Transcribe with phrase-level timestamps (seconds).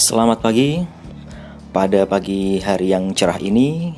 [0.00, 0.80] Selamat pagi.
[1.76, 3.92] Pada pagi hari yang cerah ini,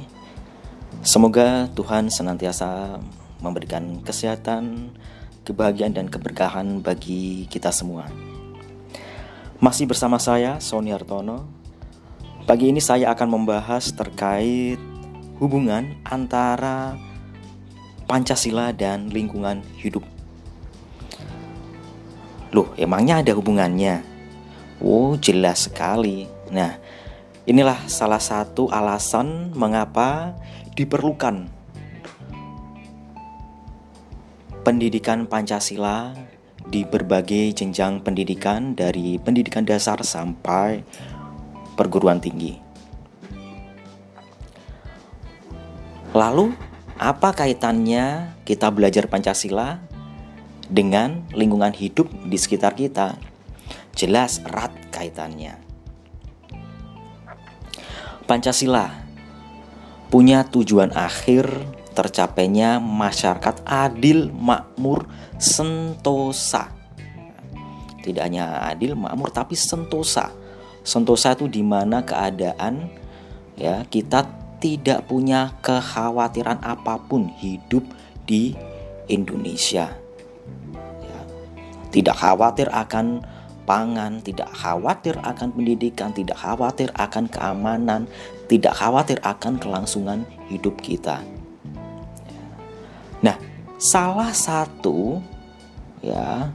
[0.99, 2.99] semoga Tuhan senantiasa
[3.39, 4.91] memberikan kesehatan,
[5.47, 8.11] kebahagiaan dan keberkahan bagi kita semua.
[9.63, 11.47] Masih bersama saya Sony Hartono.
[12.51, 14.83] Pagi ini saya akan membahas terkait
[15.39, 16.99] hubungan antara
[18.11, 20.03] Pancasila dan lingkungan hidup.
[22.51, 24.12] Loh, emangnya ada hubungannya?
[24.83, 26.27] Oh, jelas sekali.
[26.51, 26.75] Nah,
[27.47, 30.35] inilah salah satu alasan mengapa
[30.75, 31.47] diperlukan
[34.67, 36.15] pendidikan Pancasila
[36.67, 40.83] di berbagai jenjang pendidikan dari pendidikan dasar sampai
[41.79, 42.59] perguruan tinggi.
[46.11, 46.55] Lalu,
[46.99, 49.79] apa kaitannya kita belajar Pancasila
[50.67, 53.32] dengan lingkungan hidup di sekitar kita?
[53.93, 55.61] Jelas erat kaitannya.
[58.25, 59.03] Pancasila
[60.09, 61.49] punya tujuan akhir
[61.93, 65.05] tercapainya masyarakat adil, makmur,
[65.37, 66.73] sentosa.
[68.03, 70.33] Tidak hanya adil, makmur, tapi sentosa.
[70.83, 72.91] Sentosa itu di mana keadaan
[73.55, 74.27] ya kita
[74.59, 77.87] tidak punya kekhawatiran apa pun hidup
[78.27, 78.55] di
[79.07, 79.95] Indonesia.
[81.03, 81.21] Ya,
[81.95, 83.23] tidak khawatir akan
[83.65, 88.11] pangan, tidak khawatir akan pendidikan, tidak khawatir akan keamanan,
[88.51, 91.23] tidak khawatir akan kelangsungan hidup kita.
[93.23, 93.39] Nah,
[93.79, 95.23] salah satu
[96.03, 96.51] ya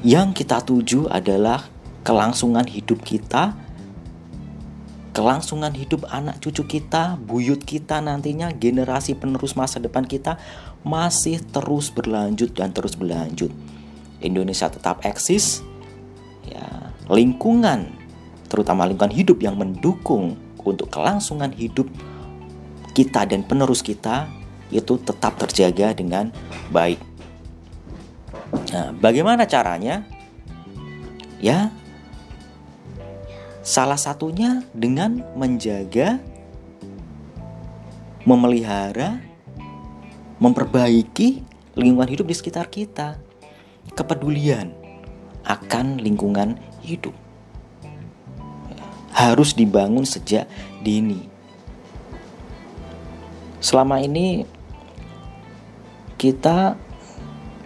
[0.00, 1.68] yang kita tuju adalah
[2.00, 3.52] kelangsungan hidup kita,
[5.12, 10.40] kelangsungan hidup anak cucu kita, buyut kita nantinya, generasi penerus masa depan kita
[10.80, 13.52] masih terus berlanjut dan terus berlanjut.
[14.20, 15.64] Indonesia tetap eksis,
[16.44, 17.88] ya, lingkungan,
[18.46, 21.88] terutama lingkungan hidup yang mendukung untuk kelangsungan hidup
[22.92, 24.28] kita dan penerus kita
[24.70, 26.30] itu tetap terjaga dengan
[26.70, 27.00] baik.
[28.70, 30.06] Nah, bagaimana caranya?
[31.40, 31.72] Ya,
[33.64, 36.20] salah satunya dengan menjaga,
[38.28, 39.24] memelihara,
[40.36, 41.40] memperbaiki
[41.72, 43.29] lingkungan hidup di sekitar kita
[43.94, 44.72] kepedulian
[45.44, 47.14] akan lingkungan hidup
[49.20, 50.48] harus dibangun sejak
[50.80, 51.28] dini.
[53.60, 54.48] Selama ini
[56.16, 56.80] kita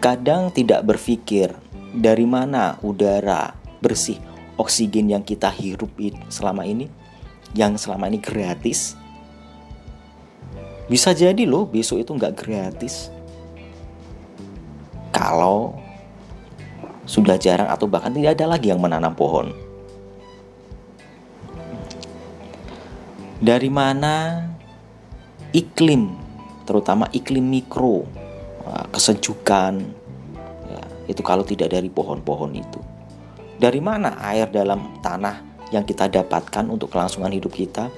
[0.02, 1.54] kadang tidak berpikir
[1.94, 4.18] dari mana udara bersih,
[4.58, 5.94] oksigen yang kita hirup
[6.26, 6.90] selama ini,
[7.54, 8.98] yang selama ini gratis.
[10.90, 13.14] Bisa jadi loh besok itu nggak gratis.
[15.14, 15.83] Kalau
[17.04, 19.52] sudah jarang atau bahkan tidak ada lagi yang menanam pohon.
[23.44, 24.40] Dari mana
[25.52, 26.16] iklim,
[26.64, 28.08] terutama iklim mikro,
[28.88, 29.84] kesejukan,
[30.64, 30.82] ya,
[31.12, 32.80] itu kalau tidak dari pohon-pohon itu.
[33.60, 37.92] Dari mana air dalam tanah yang kita dapatkan untuk kelangsungan hidup kita?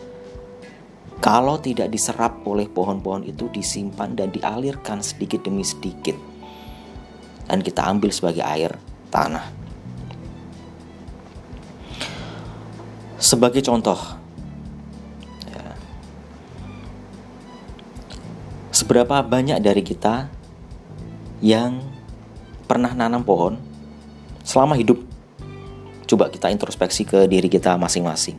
[1.16, 6.12] Kalau tidak diserap oleh pohon-pohon itu disimpan dan dialirkan sedikit demi sedikit
[7.46, 8.74] dan kita ambil sebagai air
[9.10, 9.46] tanah.
[13.16, 13.98] Sebagai contoh,
[15.48, 15.72] ya,
[18.70, 20.28] seberapa banyak dari kita
[21.40, 21.80] yang
[22.68, 23.58] pernah nanam pohon
[24.46, 25.00] selama hidup?
[26.06, 28.38] Coba kita introspeksi ke diri kita masing-masing.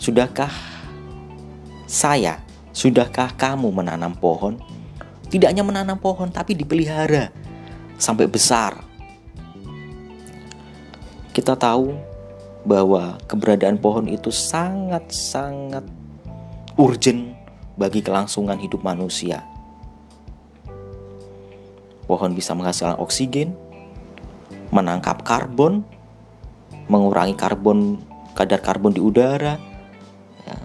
[0.00, 0.50] Sudahkah
[1.86, 2.42] saya,
[2.74, 4.58] sudahkah kamu menanam pohon?
[5.30, 7.30] Tidak hanya menanam pohon, tapi dipelihara
[8.00, 8.80] sampai besar.
[11.30, 11.94] Kita tahu
[12.66, 15.86] bahwa keberadaan pohon itu sangat-sangat
[16.80, 17.36] urgent
[17.76, 19.44] bagi kelangsungan hidup manusia.
[22.08, 23.54] Pohon bisa menghasilkan oksigen,
[24.74, 25.86] menangkap karbon,
[26.90, 28.02] mengurangi karbon
[28.34, 29.56] kadar karbon di udara,
[30.42, 30.56] ya,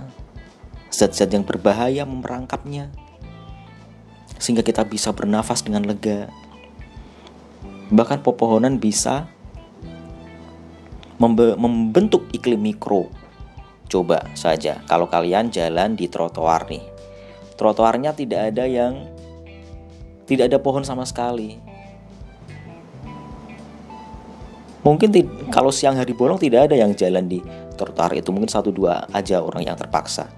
[0.89, 2.89] zat-zat yang berbahaya memerangkapnya,
[4.41, 6.33] sehingga kita bisa bernafas dengan lega.
[7.93, 9.29] Bahkan pepohonan bisa
[11.21, 13.09] membentuk iklim mikro.
[13.85, 16.81] Coba saja kalau kalian jalan di trotoar nih.
[17.55, 19.05] Trotoarnya tidak ada yang
[20.25, 21.61] tidak ada pohon sama sekali.
[24.81, 25.09] Mungkin
[25.49, 27.41] kalau siang hari bolong tidak ada yang jalan di
[27.77, 30.29] trotoar itu mungkin satu dua aja orang yang terpaksa.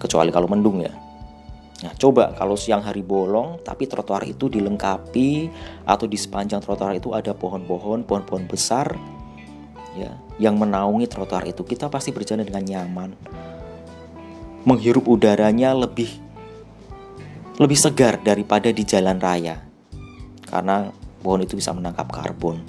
[0.00, 0.92] Kecuali kalau mendung ya.
[1.82, 5.50] Nah, coba kalau siang hari bolong tapi trotoar itu dilengkapi
[5.82, 8.94] atau di sepanjang trotoar itu ada pohon-pohon, pohon-pohon besar
[9.98, 13.10] ya yang menaungi trotoar itu, kita pasti berjalan dengan nyaman.
[14.62, 16.08] Menghirup udaranya lebih
[17.60, 19.60] lebih segar daripada di jalan raya.
[20.48, 20.88] Karena
[21.20, 22.62] pohon itu bisa menangkap karbon,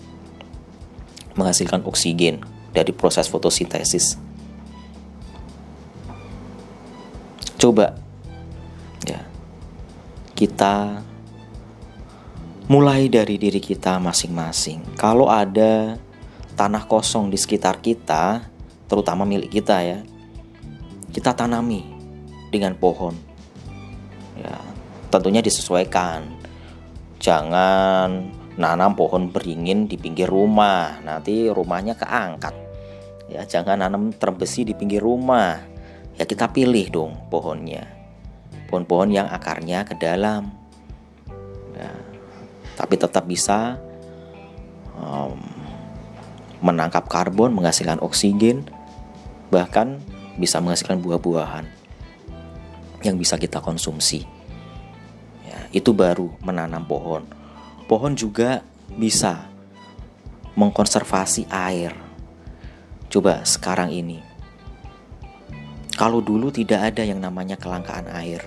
[1.38, 2.44] menghasilkan oksigen
[2.74, 4.18] dari proses fotosintesis.
[7.62, 8.03] Coba
[10.34, 11.02] kita
[12.70, 14.98] mulai dari diri kita masing-masing.
[14.98, 15.98] Kalau ada
[16.58, 18.46] tanah kosong di sekitar kita,
[18.90, 20.00] terutama milik kita ya,
[21.14, 21.86] kita tanami
[22.50, 23.14] dengan pohon.
[24.38, 24.58] Ya,
[25.14, 26.26] tentunya disesuaikan.
[27.22, 32.56] Jangan nanam pohon beringin di pinggir rumah, nanti rumahnya keangkat.
[33.30, 35.74] Ya, jangan nanam terbesi di pinggir rumah
[36.18, 38.03] ya kita pilih dong pohonnya
[38.74, 40.50] pohon-pohon yang akarnya ke dalam.
[41.78, 41.94] Ya,
[42.74, 43.78] tapi tetap bisa
[44.98, 45.38] um,
[46.66, 48.66] menangkap karbon menghasilkan oksigen
[49.54, 50.02] bahkan
[50.42, 51.70] bisa menghasilkan buah-buahan
[53.06, 54.26] yang bisa kita konsumsi.
[55.46, 57.30] Ya, itu baru menanam pohon.
[57.86, 58.66] Pohon juga
[58.98, 59.54] bisa
[60.58, 61.94] mengkonservasi air.
[63.14, 64.18] Coba sekarang ini.
[65.94, 68.42] Kalau dulu tidak ada yang namanya kelangkaan air.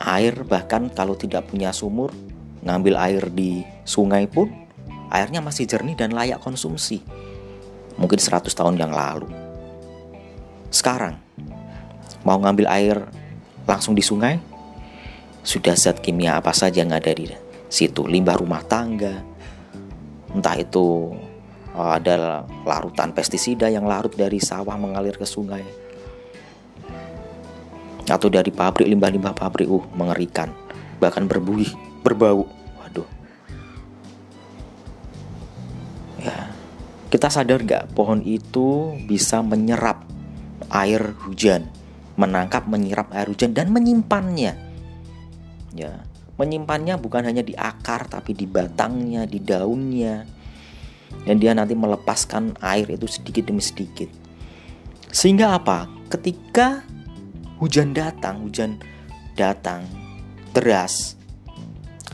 [0.00, 2.08] Air bahkan kalau tidak punya sumur,
[2.64, 4.48] ngambil air di sungai pun
[5.12, 7.04] airnya masih jernih dan layak konsumsi.
[8.00, 9.28] Mungkin 100 tahun yang lalu.
[10.72, 11.20] Sekarang
[12.24, 12.96] mau ngambil air
[13.68, 14.40] langsung di sungai,
[15.44, 17.28] sudah zat kimia apa saja yang ada di
[17.68, 19.20] situ, limbah rumah tangga,
[20.32, 21.12] entah itu
[21.76, 25.89] eh, ada larutan pestisida yang larut dari sawah mengalir ke sungai
[28.08, 30.52] atau dari pabrik limbah-limbah pabrik uh mengerikan.
[31.00, 32.48] Bahkan berbuih berbau.
[32.80, 33.08] Waduh.
[36.20, 36.52] Ya.
[37.10, 40.06] Kita sadar gak pohon itu bisa menyerap
[40.70, 41.66] air hujan
[42.20, 44.52] menangkap menyerap air hujan dan menyimpannya.
[45.72, 46.04] Ya.
[46.36, 50.28] Menyimpannya bukan hanya di akar tapi di batangnya di daunnya.
[51.24, 54.08] Dan dia nanti melepaskan air itu sedikit demi sedikit.
[55.10, 55.88] Sehingga apa?
[56.12, 56.84] Ketika
[57.60, 58.80] hujan datang, hujan
[59.36, 59.84] datang
[60.56, 61.14] deras,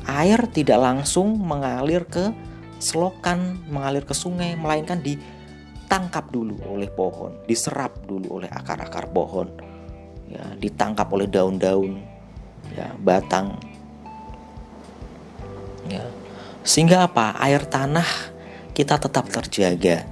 [0.05, 2.35] air tidak langsung mengalir ke
[2.83, 9.49] selokan, mengalir ke sungai, melainkan ditangkap dulu oleh pohon, diserap dulu oleh akar-akar pohon,
[10.29, 12.03] ya, ditangkap oleh daun-daun,
[12.75, 13.57] ya, batang,
[15.89, 16.05] ya.
[16.67, 17.39] Sehingga apa?
[17.39, 18.35] Air tanah
[18.75, 20.03] kita tetap terjaga,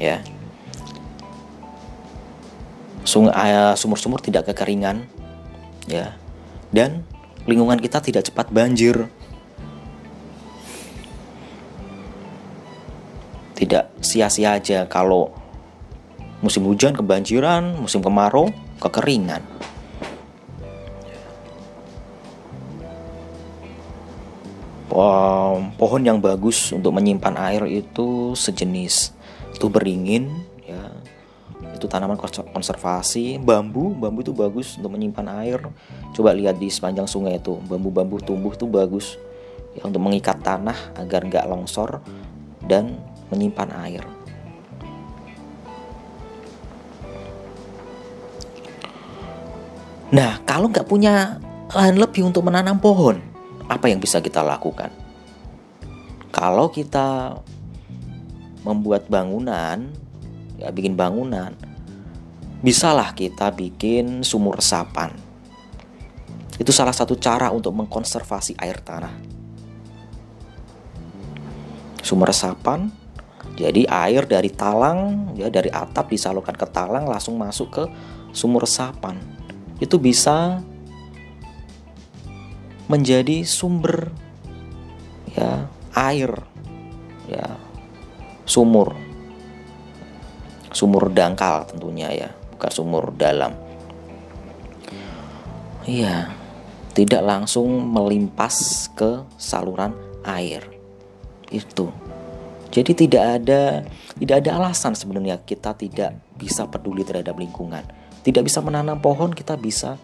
[0.00, 0.18] ya
[3.04, 5.04] sumur-sumur tidak kekeringan
[5.86, 6.16] ya.
[6.74, 7.04] Dan
[7.44, 9.06] lingkungan kita tidak cepat banjir.
[13.54, 15.30] Tidak sia-sia aja kalau
[16.42, 18.50] musim hujan kebanjiran musim kemarau
[18.82, 19.40] kekeringan.
[25.74, 29.10] Pohon yang bagus untuk menyimpan air itu sejenis
[29.54, 30.46] itu beringin
[31.74, 32.16] itu tanaman
[32.54, 33.42] konservasi.
[33.42, 35.60] Bambu bambu itu bagus untuk menyimpan air.
[36.14, 39.18] Coba lihat di sepanjang sungai itu bambu-bambu tumbuh itu bagus
[39.74, 41.98] ya, untuk mengikat tanah agar nggak longsor
[42.64, 42.94] dan
[43.34, 44.04] menyimpan air.
[50.14, 51.42] Nah kalau nggak punya
[51.74, 53.18] lahan lebih untuk menanam pohon
[53.66, 54.94] apa yang bisa kita lakukan?
[56.30, 57.38] Kalau kita
[58.62, 59.90] membuat bangunan
[60.58, 61.52] ya bikin bangunan
[62.64, 65.12] bisalah kita bikin sumur resapan.
[66.56, 69.12] Itu salah satu cara untuk mengkonservasi air tanah.
[72.00, 72.88] Sumur resapan,
[73.60, 77.84] jadi air dari talang, ya dari atap disalurkan ke talang langsung masuk ke
[78.32, 79.20] sumur resapan.
[79.76, 80.64] Itu bisa
[82.88, 84.12] menjadi sumber
[85.32, 86.30] ya air
[87.24, 87.56] ya
[88.44, 88.92] sumur
[90.68, 93.52] sumur dangkal tentunya ya bukan sumur dalam.
[95.84, 96.32] Iya,
[96.96, 99.92] tidak langsung melimpas ke saluran
[100.24, 100.64] air.
[101.52, 101.92] Itu.
[102.74, 103.84] Jadi tidak ada
[104.18, 107.84] tidak ada alasan sebenarnya kita tidak bisa peduli terhadap lingkungan.
[108.24, 110.00] Tidak bisa menanam pohon, kita bisa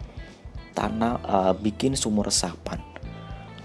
[0.77, 2.79] tanam uh, bikin sumur resapan.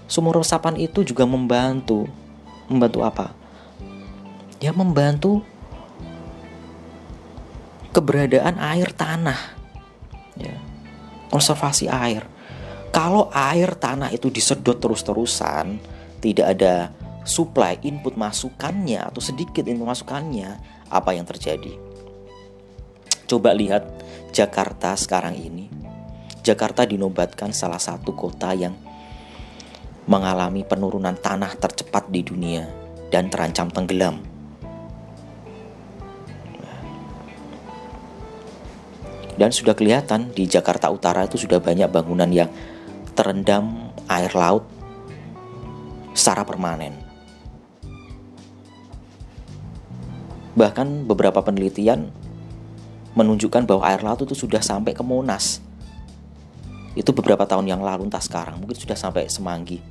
[0.08, 2.08] Sumur resapan itu juga membantu
[2.66, 3.26] membantu apa?
[4.58, 5.44] Ya membantu
[7.96, 9.40] keberadaan air tanah
[10.36, 10.52] ya
[11.32, 12.28] konservasi air
[12.96, 15.76] Kalau air tanah itu disedot terus-terusan,
[16.24, 16.88] tidak ada
[17.28, 20.56] supply input masukannya atau sedikit input masukannya,
[20.88, 21.76] apa yang terjadi?
[23.28, 23.84] Coba lihat
[24.32, 25.68] Jakarta sekarang ini.
[26.40, 28.72] Jakarta dinobatkan salah satu kota yang
[30.08, 32.64] mengalami penurunan tanah tercepat di dunia
[33.12, 34.35] dan terancam tenggelam.
[39.36, 42.48] Dan sudah kelihatan di Jakarta Utara itu sudah banyak bangunan yang
[43.12, 44.64] terendam air laut
[46.16, 46.96] secara permanen.
[50.56, 52.08] Bahkan beberapa penelitian
[53.12, 55.60] menunjukkan bahwa air laut itu sudah sampai ke Monas.
[56.96, 59.84] Itu beberapa tahun yang lalu, entah sekarang, mungkin sudah sampai Semanggi.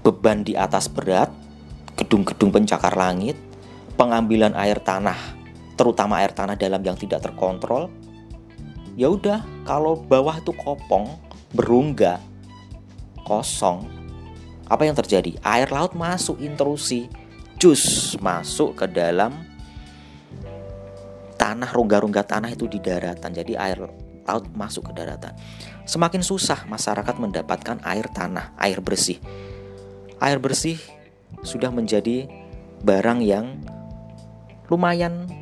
[0.00, 1.28] Beban di atas berat,
[2.00, 3.36] gedung-gedung pencakar langit,
[4.00, 5.41] pengambilan air tanah,
[5.82, 7.90] terutama air tanah dalam yang tidak terkontrol.
[8.94, 11.18] Ya udah, kalau bawah itu kopong,
[11.50, 12.22] berungga,
[13.26, 13.90] kosong,
[14.70, 15.34] apa yang terjadi?
[15.42, 17.10] Air laut masuk intrusi
[17.58, 19.42] cus masuk ke dalam
[21.34, 23.34] tanah rongga-rongga tanah itu di daratan.
[23.34, 23.82] Jadi air
[24.22, 25.34] laut masuk ke daratan.
[25.82, 29.18] Semakin susah masyarakat mendapatkan air tanah, air bersih.
[30.22, 30.78] Air bersih
[31.42, 32.30] sudah menjadi
[32.86, 33.58] barang yang
[34.70, 35.41] lumayan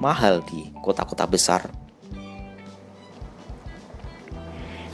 [0.00, 1.68] mahal di kota-kota besar.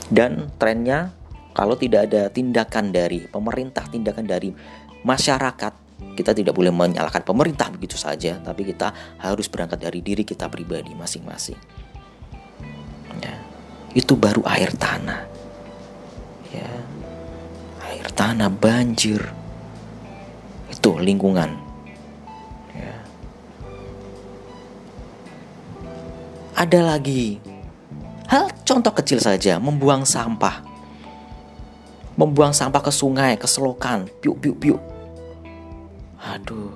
[0.07, 1.15] Dan trennya
[1.57, 4.53] kalau tidak ada tindakan dari pemerintah, tindakan dari
[5.01, 5.73] masyarakat
[6.13, 10.93] kita tidak boleh menyalahkan pemerintah begitu saja, tapi kita harus berangkat dari diri kita pribadi
[10.93, 11.57] masing-masing.
[13.17, 13.33] Ya,
[13.97, 15.25] itu baru air tanah.
[16.53, 16.69] Ya,
[17.89, 19.25] air tanah banjir.
[20.69, 21.66] Itu lingkungan.
[26.57, 27.37] Ada lagi
[28.25, 30.65] hal contoh kecil saja, membuang sampah.
[32.17, 34.81] Membuang sampah ke sungai, ke selokan, piuk piuk piuk
[36.17, 36.73] Aduh.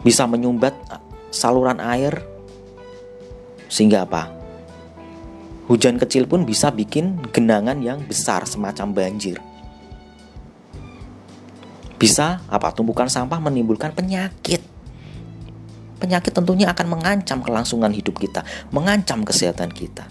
[0.00, 0.72] Bisa menyumbat
[1.28, 2.16] saluran air
[3.68, 4.32] sehingga apa?
[5.68, 9.36] Hujan kecil pun bisa bikin genangan yang besar semacam banjir.
[12.00, 12.72] Bisa apa?
[12.72, 14.77] Tumpukan sampah menimbulkan penyakit.
[15.98, 20.06] Penyakit tentunya akan mengancam kelangsungan hidup kita, mengancam kesehatan kita.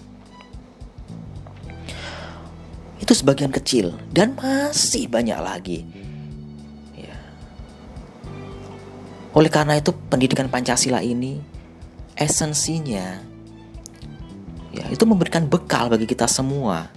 [3.00, 5.88] Itu sebagian kecil dan masih banyak lagi
[9.38, 11.38] Oleh karena itu pendidikan Pancasila ini
[12.18, 13.22] esensinya
[14.74, 16.90] ya itu memberikan bekal bagi kita semua.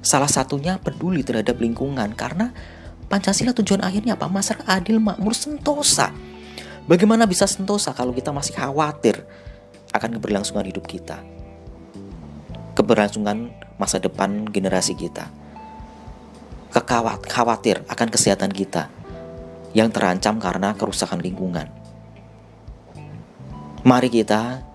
[0.00, 2.56] Salah satunya peduli terhadap lingkungan karena
[3.12, 4.24] Pancasila tujuan akhirnya apa?
[4.32, 6.08] Masyarakat adil, makmur, sentosa.
[6.90, 9.22] Bagaimana bisa sentosa kalau kita masih khawatir
[9.94, 11.22] akan keberlangsungan hidup kita?
[12.74, 15.30] Keberlangsungan masa depan generasi kita.
[16.74, 17.30] Kekawat,
[17.86, 18.90] akan kesehatan kita
[19.70, 21.70] yang terancam karena kerusakan lingkungan.
[23.86, 24.66] Mari kita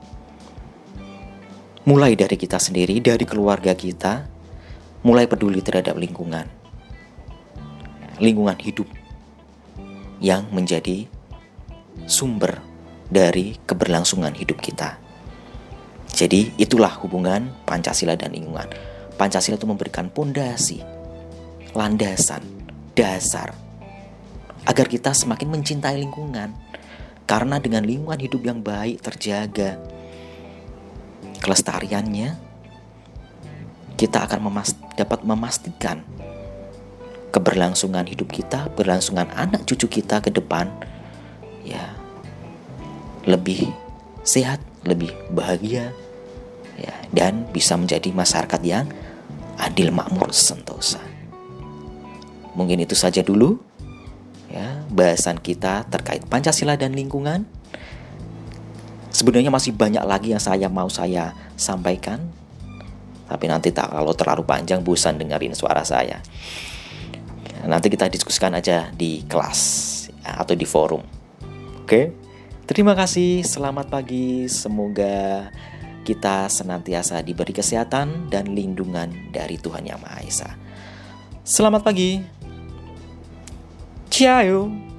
[1.83, 4.23] mulai dari kita sendiri, dari keluarga kita,
[5.03, 6.47] mulai peduli terhadap lingkungan.
[8.23, 8.87] Lingkungan hidup
[10.23, 11.11] yang menjadi
[12.03, 12.59] sumber
[13.07, 14.99] dari keberlangsungan hidup kita.
[16.15, 18.67] Jadi itulah hubungan Pancasila dan lingkungan.
[19.15, 20.83] Pancasila itu memberikan pondasi,
[21.75, 22.43] landasan,
[22.95, 23.55] dasar
[24.65, 26.51] agar kita semakin mencintai lingkungan.
[27.25, 29.81] Karena dengan lingkungan hidup yang baik terjaga
[31.41, 32.37] kelestariannya,
[33.97, 36.05] kita akan memast dapat memastikan
[37.33, 40.71] keberlangsungan hidup kita, berlangsungan anak cucu kita ke depan,
[41.65, 41.97] ya
[43.25, 43.73] lebih
[44.21, 45.89] sehat, lebih bahagia,
[46.77, 48.85] ya dan bisa menjadi masyarakat yang
[49.57, 51.01] adil makmur sentosa.
[52.55, 53.59] Mungkin itu saja dulu
[54.47, 57.43] ya bahasan kita terkait Pancasila dan lingkungan.
[59.15, 62.19] Sebenarnya masih banyak lagi yang saya mau saya sampaikan,
[63.31, 66.19] tapi nanti tak kalau terlalu panjang bosan dengerin suara saya.
[67.63, 69.59] Nanti kita diskusikan aja di kelas
[70.19, 71.14] ya, atau di forum.
[71.85, 72.17] Oke,
[72.65, 73.45] terima kasih.
[73.45, 74.49] Selamat pagi.
[74.49, 75.53] Semoga
[76.01, 80.49] kita senantiasa diberi kesehatan dan lindungan dari Tuhan Yang Maha Esa.
[81.45, 82.25] Selamat pagi.
[84.09, 84.94] 加油！